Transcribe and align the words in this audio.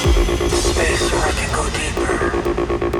Space 0.00 1.12
where 1.12 1.22
I 1.22 1.32
can 1.32 1.54
go 1.54 1.68
deeper. 1.68 2.99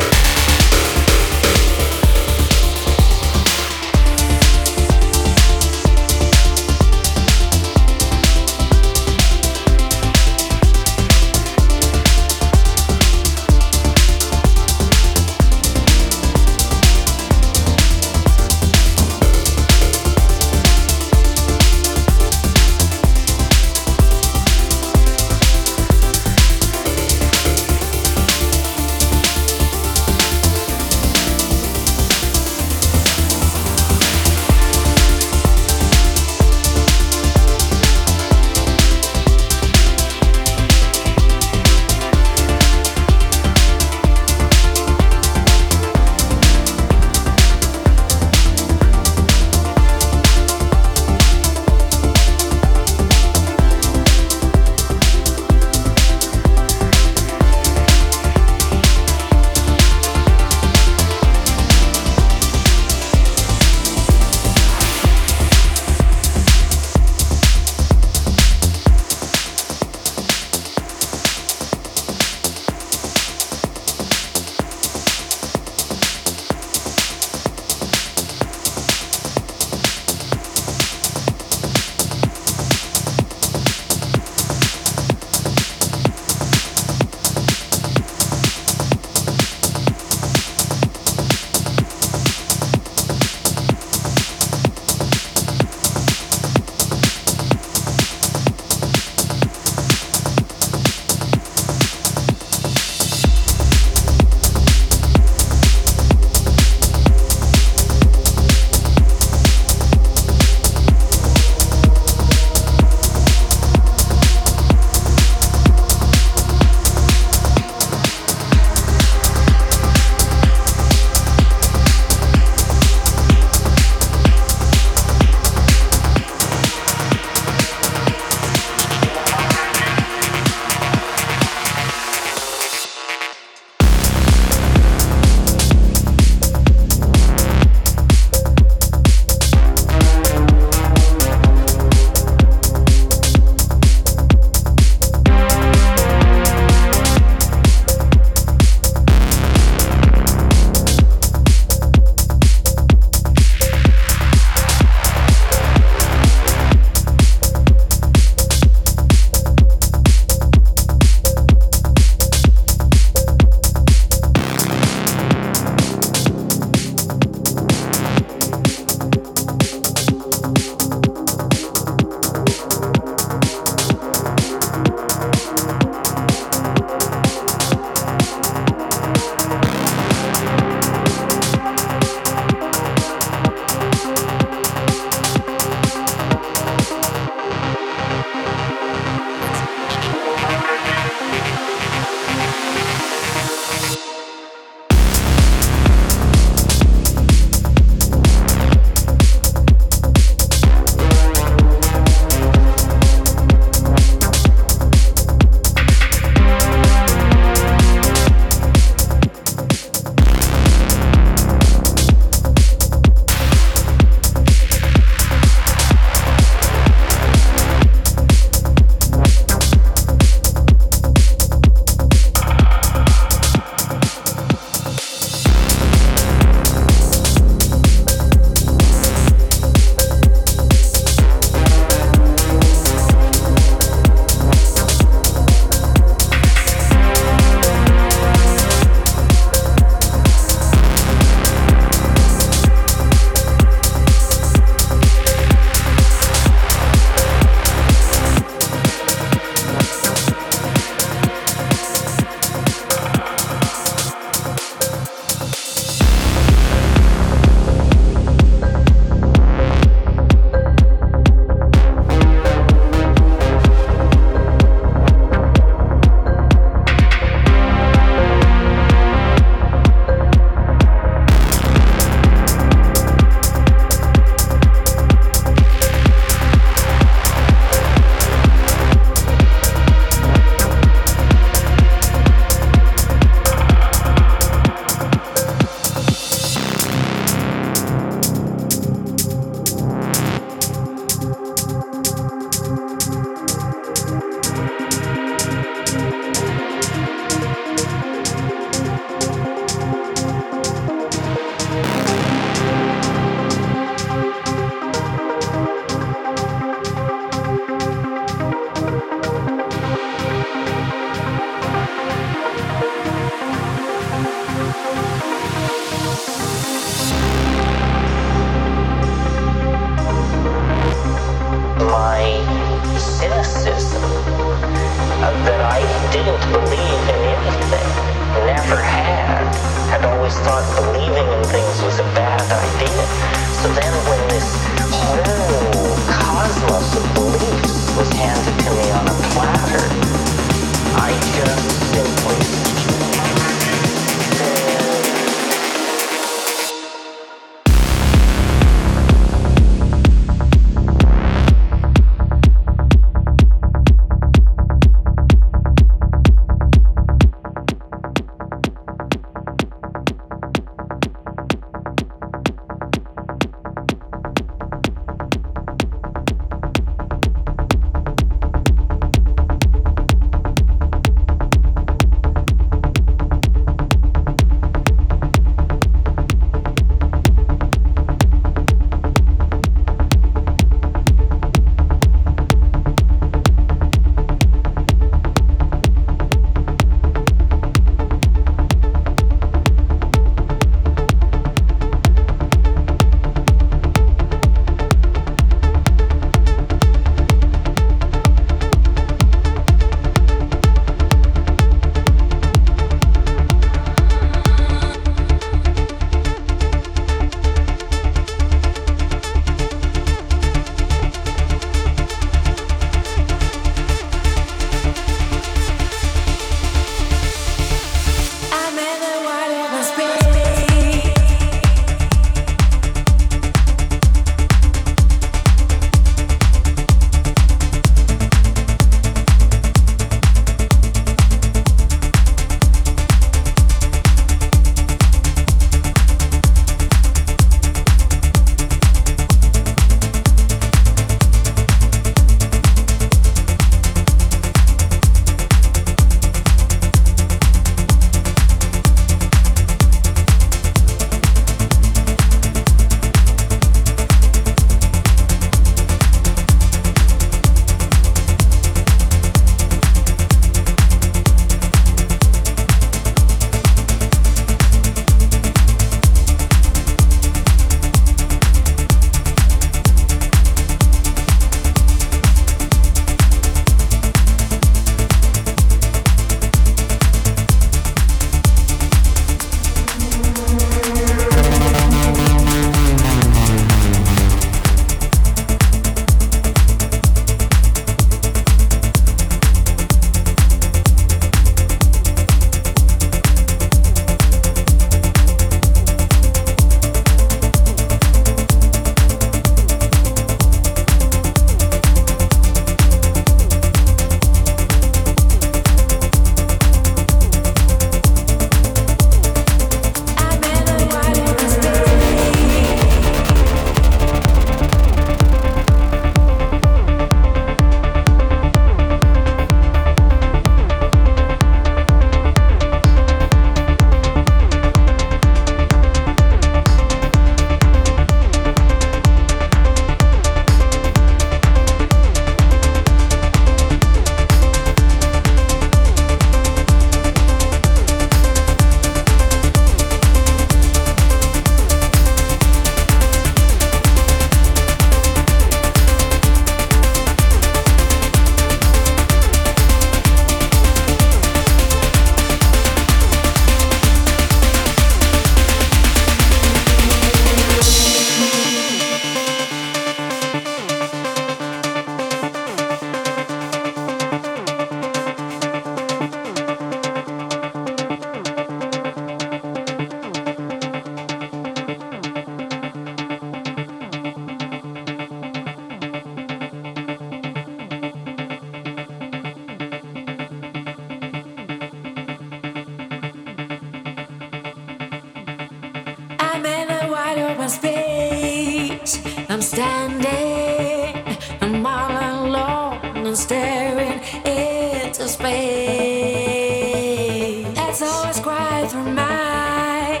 right 598.36 598.68
through 598.70 598.92
my 598.92 600.00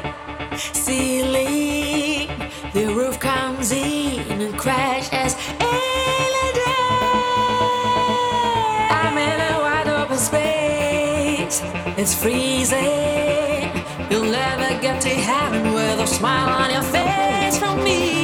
ceiling. 0.56 2.28
The 2.72 2.86
roof 2.98 3.18
comes 3.18 3.72
in 3.72 4.40
and 4.44 4.54
crashes 4.58 5.34
in. 5.60 6.56
I'm 9.00 9.16
in 9.28 9.38
a 9.50 9.54
wide 9.64 9.88
open 9.98 10.18
space. 10.18 11.62
It's 12.00 12.14
freezing. 12.22 13.70
You'll 14.10 14.30
never 14.42 14.70
get 14.80 15.00
to 15.02 15.14
heaven 15.30 15.72
with 15.72 16.06
a 16.06 16.06
smile 16.06 16.50
on 16.62 16.70
your 16.70 16.86
face 16.96 17.58
from 17.58 17.82
me. 17.84 18.15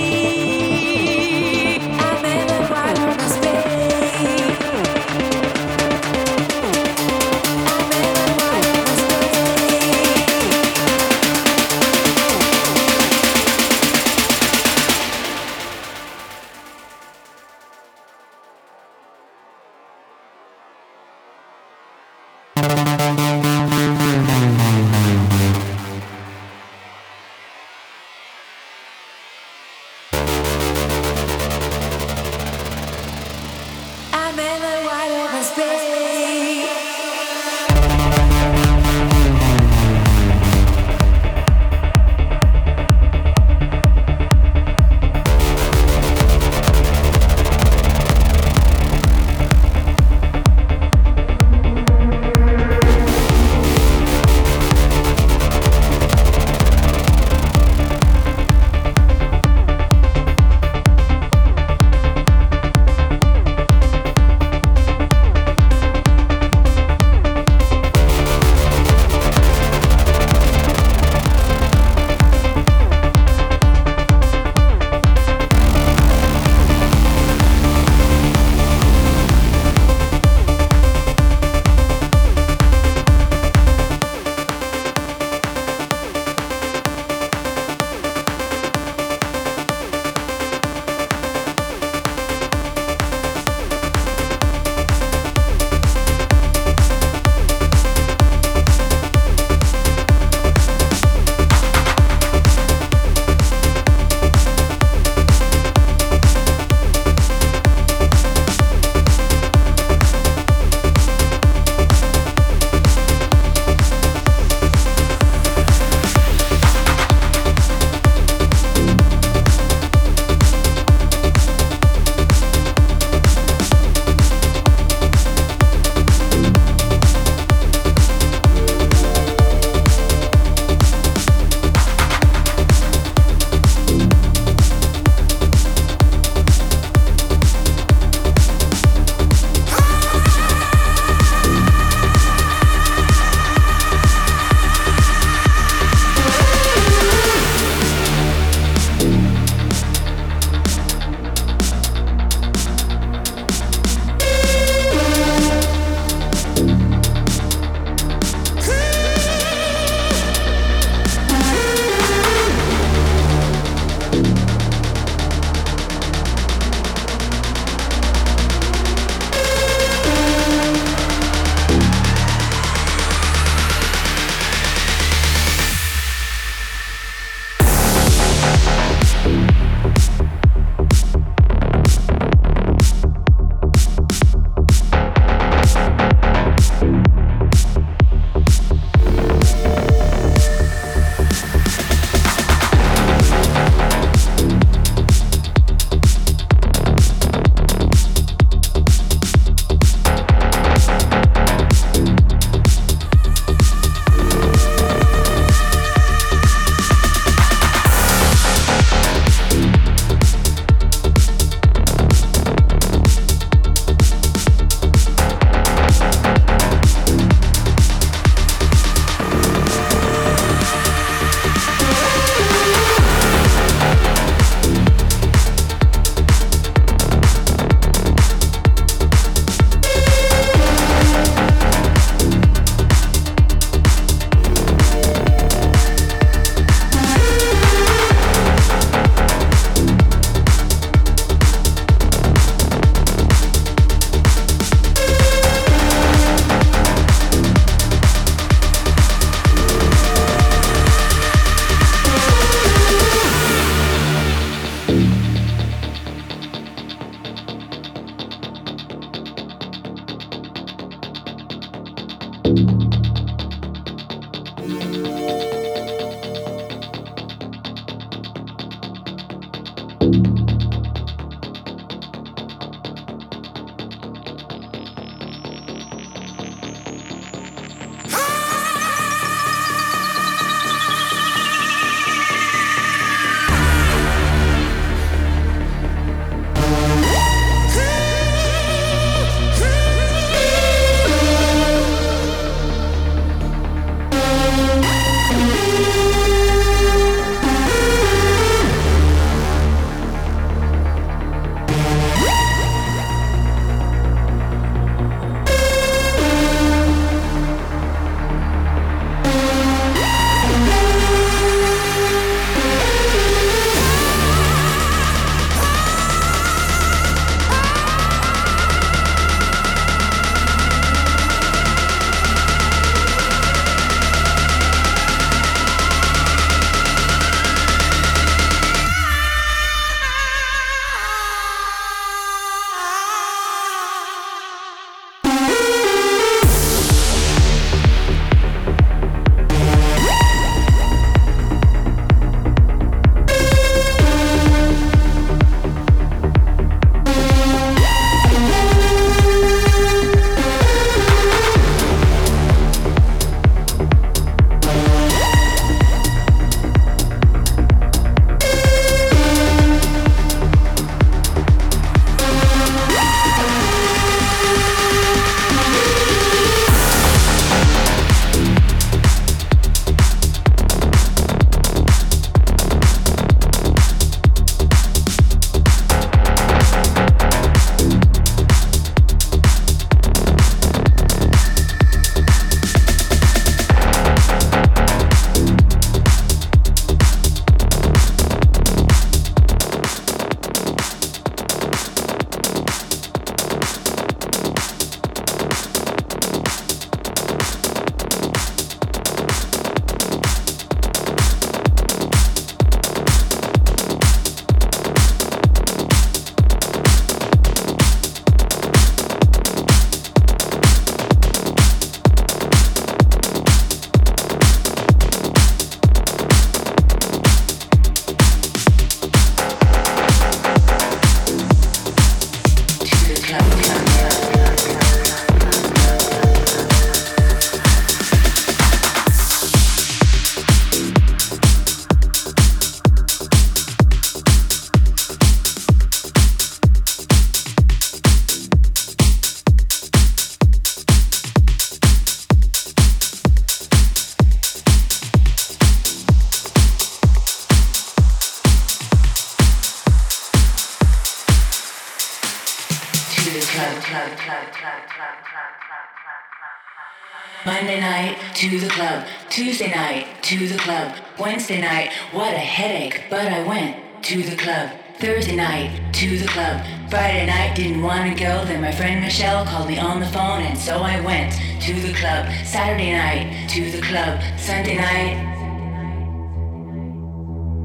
To 458.52 458.66
the 458.66 458.68
club, 458.68 459.06
Tuesday 459.30 459.70
night 459.70 460.06
to 460.20 460.46
the 460.46 460.58
club, 460.58 460.94
Wednesday 461.18 461.58
night, 461.58 461.90
what 462.12 462.34
a 462.34 462.38
headache, 462.38 463.04
but 463.08 463.26
I 463.26 463.42
went 463.48 464.04
to 464.04 464.22
the 464.22 464.36
club. 464.36 464.70
Thursday 464.98 465.36
night 465.36 465.70
to 465.94 466.18
the 466.18 466.26
club, 466.26 466.62
Friday 466.90 467.24
night 467.24 467.56
didn't 467.56 467.80
want 467.80 468.12
to 468.12 468.22
go, 468.22 468.44
then 468.44 468.60
my 468.60 468.70
friend 468.70 469.00
Michelle 469.00 469.46
called 469.46 469.68
me 469.68 469.78
on 469.78 470.00
the 470.00 470.06
phone 470.08 470.42
and 470.42 470.58
so 470.58 470.82
I 470.82 471.00
went 471.00 471.32
to 471.62 471.72
the 471.80 471.94
club. 471.94 472.30
Saturday 472.44 472.92
night 472.92 473.48
to 473.48 473.70
the 473.70 473.80
club, 473.80 474.20
Sunday 474.38 474.76
night 474.76 475.16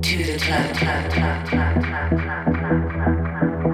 to 0.04 0.24
the 0.24 0.40
club, 0.40 0.74
club, 0.78 1.12
club, 1.12 1.48
club, 1.48 1.84
club, 1.84 2.14
club, 2.14 2.54
club. 2.94 3.28
Tuesday 3.28 3.67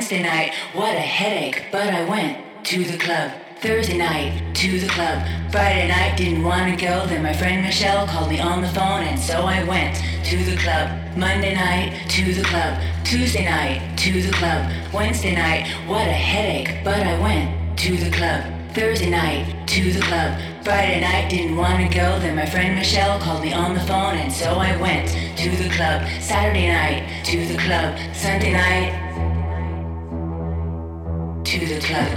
Wednesday 0.00 0.22
night, 0.22 0.54
what 0.72 0.94
a 0.94 0.98
headache, 0.98 1.66
but 1.70 1.92
I 1.92 2.08
went 2.08 2.64
to 2.64 2.84
the 2.84 2.96
club. 2.96 3.32
Thursday 3.58 3.98
night 3.98 4.54
to 4.54 4.80
the 4.80 4.88
club. 4.88 5.22
Friday 5.52 5.88
night 5.88 6.16
didn't 6.16 6.42
want 6.42 6.70
to 6.70 6.86
go, 6.86 7.04
then 7.04 7.22
my 7.22 7.34
friend 7.34 7.62
Michelle 7.62 8.06
called 8.06 8.30
me 8.30 8.40
on 8.40 8.62
the 8.62 8.68
phone 8.68 9.02
and 9.02 9.20
so 9.20 9.42
I 9.42 9.62
went 9.64 9.96
to 10.24 10.38
the 10.38 10.56
club. 10.56 10.88
Monday 11.18 11.54
night 11.54 12.08
to 12.08 12.32
the 12.32 12.42
club. 12.42 12.82
Tuesday 13.04 13.44
night 13.44 13.94
to 13.98 14.22
the 14.22 14.32
club. 14.32 14.72
Wednesday 14.90 15.34
night, 15.34 15.68
what 15.86 16.08
a 16.08 16.12
headache, 16.12 16.82
but 16.82 17.06
I 17.06 17.20
went 17.20 17.78
to 17.80 17.98
the 17.98 18.10
club. 18.10 18.42
Thursday 18.72 19.10
night 19.10 19.68
to 19.68 19.92
the 19.92 20.00
club. 20.00 20.40
Friday 20.64 21.02
night 21.02 21.28
didn't 21.28 21.56
want 21.56 21.76
to 21.76 21.94
go, 21.94 22.18
then 22.20 22.36
my 22.36 22.46
friend 22.46 22.74
Michelle 22.74 23.20
called 23.20 23.42
me 23.42 23.52
on 23.52 23.74
the 23.74 23.80
phone 23.80 24.16
and 24.16 24.32
so 24.32 24.54
I 24.54 24.74
went 24.80 25.08
to 25.36 25.50
the 25.50 25.68
club. 25.68 26.08
Saturday 26.20 26.68
night 26.68 27.22
to 27.26 27.44
the 27.44 27.58
club. 27.58 27.98
Sunday 28.14 28.54
night 28.54 28.99
to 31.50 31.66
the 31.66 31.80
club, 31.80 32.16